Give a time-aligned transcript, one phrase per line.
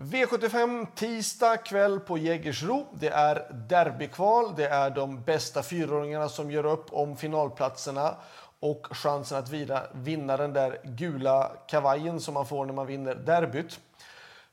[0.00, 2.86] V75 tisdag kväll på Jägersro.
[3.00, 4.54] Det är derbykval.
[4.56, 8.16] Det är de bästa fyraåringarna som gör upp om finalplatserna
[8.60, 9.50] och chansen att
[9.92, 13.80] vinna den där gula kavajen som man får när man vinner derbyt.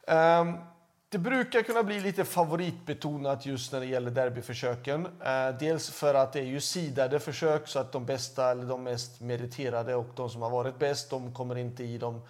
[0.08, 0.54] Ehm,
[1.10, 5.08] det brukar kunna bli lite favoritbetonat just när det gäller derbyförsöken.
[5.24, 8.84] Ehm, dels för att det är ju sidade försök så att de bästa eller de
[8.84, 12.22] mest meriterade och de som har varit bäst, de kommer inte i de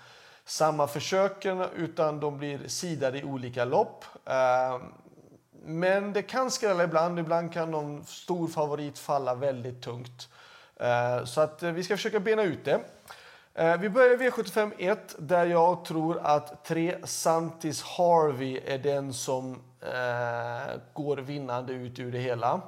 [0.47, 4.05] samma försöken utan de blir sidade i olika lopp.
[4.25, 4.81] Ehm,
[5.65, 7.19] men det kan skrälla ibland.
[7.19, 10.29] Ibland kan någon stor favorit falla väldigt tungt.
[10.79, 12.79] Ehm, så att eh, vi ska försöka bena ut det.
[13.55, 19.51] Ehm, vi börjar V75 1 där jag tror att 3 Santis Harvey är den som
[19.81, 22.61] eh, går vinnande ut ur det hela.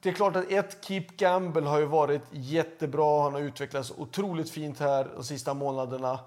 [0.00, 3.22] Det är klart att ett Keep Gamble har ju varit jättebra.
[3.22, 6.18] Han har utvecklats otroligt fint här de sista månaderna.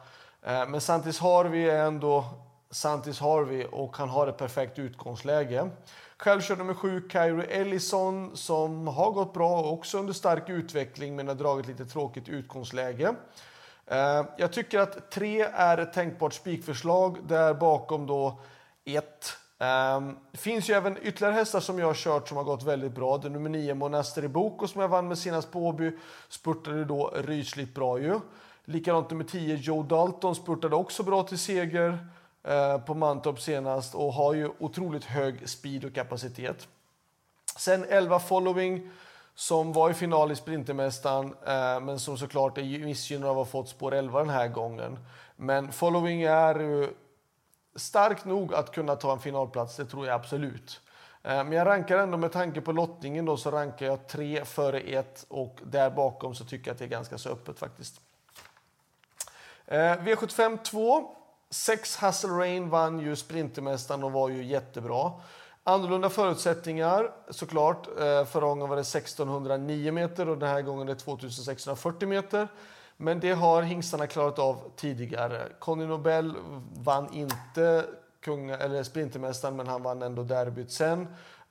[0.43, 2.25] Eh, men Santis Harvey är ändå
[2.71, 5.69] Santis Harvey och han har ett perfekt utgångsläge.
[6.17, 11.27] Själv kör nummer sju Kyrie Ellison som har gått bra också under stark utveckling men
[11.27, 13.15] har dragit lite tråkigt utgångsläge.
[13.85, 18.39] Eh, jag tycker att tre är ett tänkbart spikförslag där bakom då
[18.85, 19.37] ett.
[19.61, 22.91] Um, det finns ju även ytterligare hästar som jag har kört som har gått väldigt
[22.91, 23.17] bra.
[23.17, 25.91] Det är nummer 9 Monastery Boko som jag vann med senast på Åby
[26.29, 28.19] spurtade då rysligt bra ju.
[28.65, 32.07] Likadant nummer 10 Joe Dalton spurtade också bra till seger.
[32.49, 36.67] uh, på Mantorp senast och har ju otroligt hög speed och kapacitet.
[37.57, 38.89] Sen 11 following
[39.35, 43.51] som var i final i Sprintermästaren uh, men som såklart är missgynnad av att ha
[43.51, 44.99] fått spår 11 den här gången.
[45.35, 46.87] Men following är ju
[47.75, 50.81] stark nog att kunna ta en finalplats, det tror jag absolut.
[51.23, 54.79] Eh, men jag rankar ändå med tanke på lottningen då så rankar jag tre före
[54.79, 58.01] ett och där bakom så tycker jag att det är ganska så öppet faktiskt.
[59.65, 61.15] Eh, V75 2
[61.49, 65.11] Sex Hustle Rain vann ju Sprintermästaren och var ju jättebra.
[65.63, 67.87] Annorlunda förutsättningar såklart.
[67.87, 72.47] Eh, förra gången var det 1609 meter och den här gången är det 2640 meter.
[73.01, 75.47] Men det har hingstarna klarat av tidigare.
[75.59, 76.35] Conny Nobel
[76.77, 77.85] vann inte
[78.21, 81.07] kunga, eller Sprintermästaren men han vann ändå derbyt sen.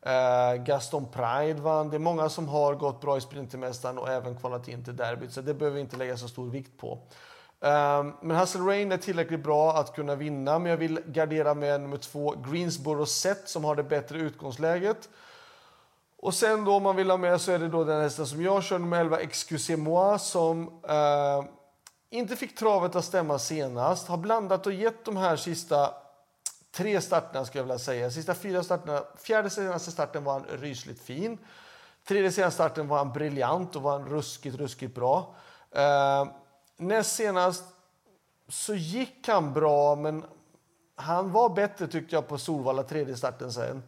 [0.07, 1.91] Uh, Gaston Pride vann.
[1.91, 5.33] Det är många som har gått bra i Sprintermästaren och även kvalat in till derbyt
[5.33, 6.93] så det behöver vi inte lägga så stor vikt på.
[6.93, 11.81] Um, men Hustle Rain är tillräckligt bra att kunna vinna, men jag vill gardera med
[11.81, 15.09] nummer två, Greensboro Set, som har det bättre utgångsläget.
[16.23, 18.43] Och sen då om man vill ha med så är det då den hästen som
[18.43, 21.45] jag körde med, 11, Excusez-moi, som eh,
[22.11, 24.09] inte fick travet att stämma senast.
[24.09, 25.95] Har blandat och gett de här sista
[26.73, 28.11] tre starterna, skulle jag vilja säga.
[28.11, 31.39] Sista fyra starterna, fjärde senaste starten var han rysligt fin.
[32.09, 35.35] Tredje senaste starten var han briljant och var han ruskigt, ruskigt bra.
[35.71, 36.27] Eh,
[36.77, 37.65] Näst senast
[38.49, 40.25] så gick han bra, men
[40.97, 43.83] han var bättre tyckte jag på Solvalla tredje starten sen.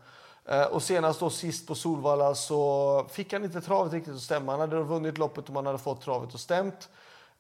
[0.45, 4.53] Eh, och senast då sist på Solvalla så fick han inte travet riktigt att stämma.
[4.53, 6.89] Han hade vunnit loppet om han hade fått travet att stämt.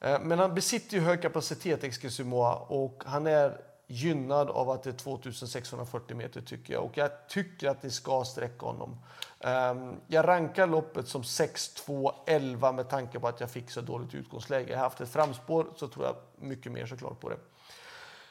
[0.00, 4.90] Eh, men han besitter ju hög kapacitet, Excusimoa, och han är gynnad av att det
[4.90, 6.84] är 2640 meter tycker jag.
[6.84, 8.98] Och jag tycker att ni ska sträcka honom.
[9.40, 14.70] Ehm, jag rankar loppet som 6-2-11 med tanke på att jag fick så dåligt utgångsläge.
[14.70, 17.36] Jag har haft ett framspår så tror jag mycket mer såklart på det.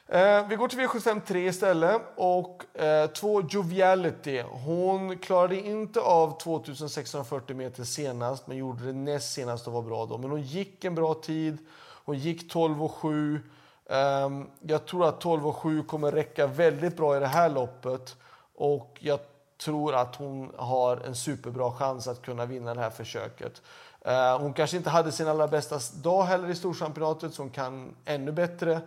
[0.07, 4.41] Eh, vi går till V753 istället och eh, två Joviality.
[4.41, 10.05] Hon klarade inte av 2640 meter senast men gjorde det näst senast och var bra
[10.05, 10.17] då.
[10.17, 11.57] Men hon gick en bra tid.
[12.05, 13.39] Hon gick 12,7.
[13.85, 18.15] Eh, jag tror att 12.7 kommer räcka väldigt bra i det här loppet
[18.55, 19.19] och jag
[19.63, 23.61] tror att hon har en superbra chans att kunna vinna det här försöket.
[24.05, 27.95] Eh, hon kanske inte hade sin allra bästa dag heller i Storchampionatet så hon kan
[28.05, 28.81] ännu bättre.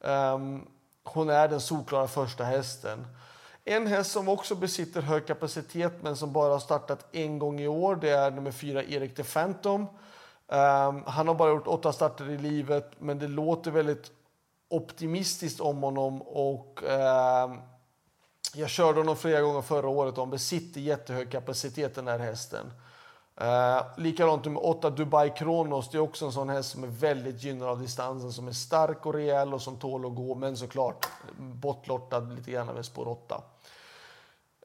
[0.00, 0.68] Um,
[1.04, 3.06] hon är den solklara första hästen.
[3.64, 7.68] En häst som också besitter hög kapacitet men som bara har startat en gång i
[7.68, 9.80] år det är nummer fyra Erik the Phantom.
[9.80, 14.10] Um, han har bara gjort åtta starter i livet men det låter väldigt
[14.68, 17.60] optimistiskt om honom och um,
[18.54, 22.72] jag körde honom flera gånger förra året och han besitter jättehög kapacitet den här hästen.
[23.40, 27.42] Eh, likadant med 8 Dubai Kronos, det är också en sån häst som är väldigt
[27.42, 31.06] gynnad av distansen, som är stark och rejäl och som tål att gå, men såklart
[31.38, 33.42] bortlottad lite grann med spår 8.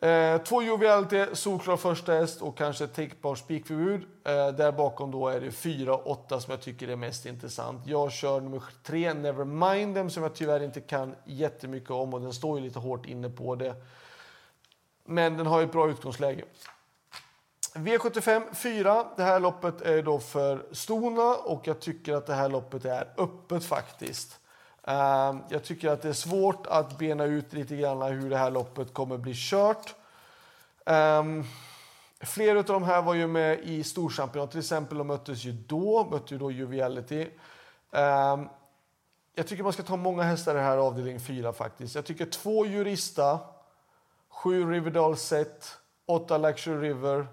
[0.02, 4.02] Eh, två Joviality, solklar första häst och kanske tänkbar spikförbud.
[4.02, 7.88] Eh, där bakom då är det 4 8 som jag tycker är mest intressant.
[7.88, 12.34] Jag kör nummer 3, Nevermind Them, som jag tyvärr inte kan jättemycket om och den
[12.34, 13.76] står ju lite hårt inne på det.
[15.04, 16.44] Men den har ett bra utgångsläge.
[17.76, 19.06] V75 4.
[19.16, 23.14] Det här loppet är då för Stona och jag tycker att det här loppet är
[23.18, 24.40] öppet faktiskt.
[24.84, 28.52] Ehm, jag tycker att det är svårt att bena ut lite grann hur det här
[28.52, 29.96] loppet kommer bli kört.
[30.86, 31.44] Ehm,
[32.20, 36.08] Flera av de här var ju med i Storchampionat till exempel De möttes ju då,
[36.12, 37.28] mötte ju då Juviality.
[37.92, 38.48] Ehm,
[39.36, 41.96] jag tycker man ska ta många hästar i den här avdelning 4 faktiskt.
[41.96, 43.40] Jag tycker två Jurista,
[44.30, 47.28] sju Riverdale Set, åtta Luxury River,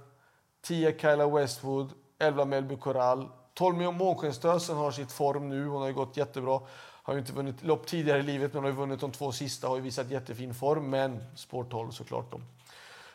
[0.63, 3.29] 10 Kyla Westwood, 11 Melby Coral.
[3.55, 6.61] 12 Månskenstösen har sitt form nu, hon har ju gått jättebra.
[7.05, 9.69] Har ju inte vunnit lopp tidigare i livet men har ju vunnit de två sista,
[9.69, 10.91] har ju visat jättefin form.
[10.91, 12.33] Men spår 12 såklart.
[12.33, 12.41] Då.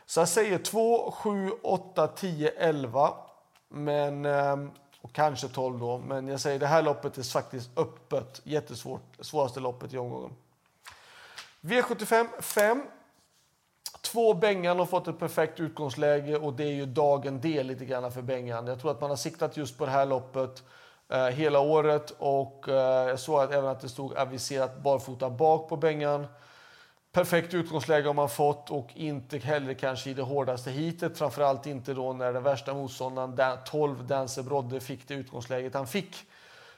[0.06, 3.14] Så jag säger 2, 7, 8, 10, 11.
[3.70, 4.72] Men, ehm,
[5.02, 5.98] och kanske 12 då.
[5.98, 8.42] Men jag säger det här loppet är faktiskt öppet.
[8.44, 9.04] Jättesvårt.
[9.20, 10.32] Svåraste loppet i omgången.
[11.62, 12.84] V75 5.
[14.12, 18.12] Två Bengan har fått ett perfekt utgångsläge och det är ju dagen D lite grann
[18.12, 18.68] för Bengan.
[18.68, 20.64] Jag tror att man har siktat just på det här loppet
[21.10, 25.70] eh, hela året och eh, jag såg att även att det stod aviserat barfota bak
[25.70, 26.28] på Bengan.
[27.12, 31.18] Perfekt utgångsläge har man fått och inte heller kanske i det hårdaste hitet.
[31.18, 36.16] Framförallt inte då när den värsta motståndaren, 12 Dancer Brodde, fick det utgångsläget han fick.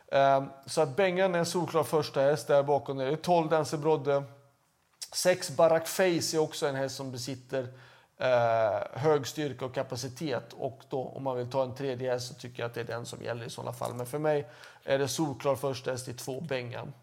[0.08, 2.48] Eh, så att Bengan är en solklar första häst.
[2.48, 4.24] Där bakom Det är 12 Dancer Brodde.
[5.12, 6.04] 6 Barak Face
[6.34, 7.68] är också en häst som besitter
[8.18, 10.54] eh, hög styrka och kapacitet.
[10.54, 12.86] Och då, om man vill ta en tredje häst så tycker jag att det är
[12.86, 13.94] den som gäller i sådana fall.
[13.94, 14.48] Men för mig
[14.84, 16.94] är det solklar första häst i två Bengan.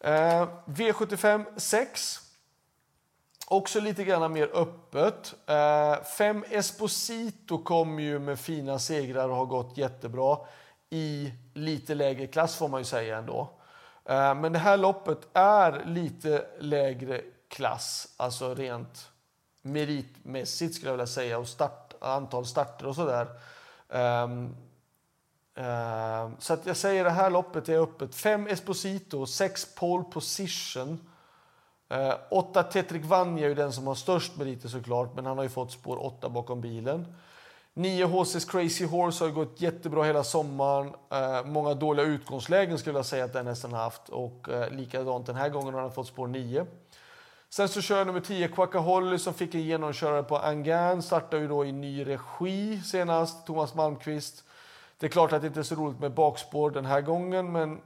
[0.00, 2.18] Eh, V75 6.
[3.46, 5.34] Också lite grann mer öppet.
[5.46, 10.38] Eh, fem Esposito kom ju med fina segrar och har gått jättebra
[10.90, 13.50] i lite lägre klass får man ju säga ändå.
[14.04, 19.08] Eh, men det här loppet är lite lägre klass, alltså rent
[19.62, 23.26] meritmässigt skulle jag vilja säga och start, antal starter och sådär.
[23.88, 24.56] Um,
[25.58, 28.14] uh, så att jag säger det här loppet är öppet.
[28.14, 31.08] 5 Esposito, 6 pole position.
[31.88, 35.36] Eh, 8 uh, Tetrik Vanja är ju den som har störst meriter såklart, men han
[35.36, 37.14] har ju fått spår 8 bakom bilen.
[37.74, 40.94] 9 HC's Crazy Horse har gått jättebra hela sommaren.
[41.10, 45.36] Eh, många dåliga utgångslägen skulle jag säga att den nästan haft och eh, likadant den
[45.36, 46.66] här gången har den fått spår 9.
[47.48, 51.02] Sen så kör jag nummer 10 Quackaholly som fick en genomkörare på Angan.
[51.02, 54.44] Startar ju då i ny regi senast, Thomas Malmqvist.
[54.98, 57.80] Det är klart att det inte är så roligt med bakspår den här gången, men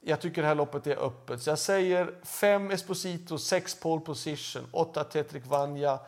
[0.00, 1.42] jag tycker det här loppet är öppet.
[1.42, 5.98] Så jag säger 5 Esposito, 6 pole position, 8 Tetrick Vanja,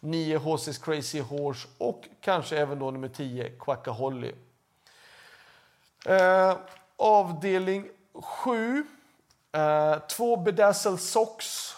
[0.00, 4.32] 9 HC's Crazy Horse och kanske även då nummer 10 Quackaholly.
[6.06, 6.56] Eh,
[6.96, 8.86] avdelning 7.
[9.52, 11.74] Eh, två Bedazzled Socks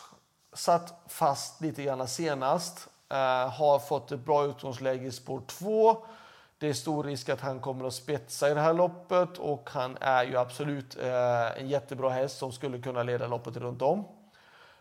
[0.52, 2.88] satt fast lite grann senast.
[3.08, 5.96] Eh, har fått ett bra utgångsläge i spår 2.
[6.58, 9.96] Det är stor risk att han kommer att spetsa i det här loppet och han
[10.00, 14.04] är ju absolut eh, en jättebra häst som skulle kunna leda loppet runt om.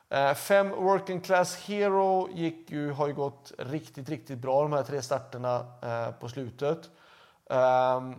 [0.09, 4.83] Eh, fem Working Class Hero gick ju, har ju gått riktigt, riktigt bra de här
[4.83, 6.89] tre starterna eh, på slutet.
[7.45, 8.15] Um,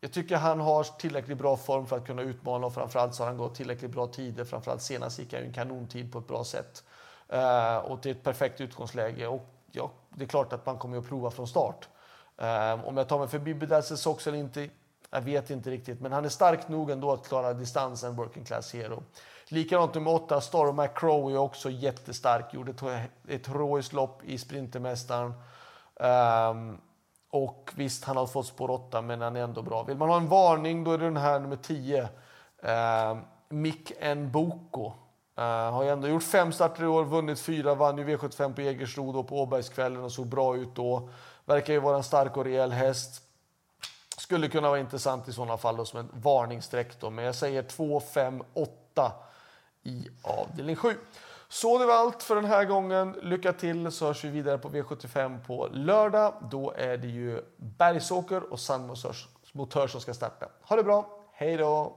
[0.00, 3.28] jag tycker han har tillräckligt bra form för att kunna utmana och framförallt så har
[3.28, 4.44] han gått tillräckligt bra tider.
[4.44, 6.84] Framförallt senast gick han ju en kanontid på ett bra sätt.
[7.32, 9.26] Uh, och till ett perfekt utgångsläge.
[9.26, 11.88] Och ja, det är klart att man kommer att prova från start.
[12.40, 14.68] Ehm, om jag tar mig förbi Bedazzles också eller inte,
[15.10, 16.00] jag vet inte riktigt.
[16.00, 19.02] Men han är stark nog ändå att klara distansen Working Class Hero.
[19.48, 22.54] Likadant nummer 8, Star McCrow är också jättestark.
[22.54, 25.32] Gjorde ett heroiskt lopp i Sprintermästaren.
[25.94, 26.78] Um,
[27.30, 29.82] och visst, han har fått spår 8, men han är ändå bra.
[29.82, 32.02] Vill man ha en varning, då är det den här nummer 10.
[32.02, 32.08] Um,
[32.62, 34.92] ehm, Mick Nboko.
[35.38, 38.60] Uh, har ju ändå gjort fem starter i år, vunnit fyra, vann ju V75 på
[38.60, 41.08] Jägersro då på Åbergskvällen och såg bra ut då.
[41.44, 43.22] Verkar ju vara en stark och rejäl häst.
[44.30, 47.62] Skulle kunna vara intressant i sådana fall då, som en varningsstreck då, men jag säger
[47.62, 49.12] 2, 5, 8
[49.82, 50.94] i avdelning 7.
[51.48, 53.16] Så det var allt för den här gången.
[53.22, 56.34] Lycka till så hörs vi vidare på V75 på lördag.
[56.50, 60.48] Då är det ju Bergsåker och Sandmotör som ska starta.
[60.62, 61.06] Ha det bra.
[61.32, 61.96] Hej då!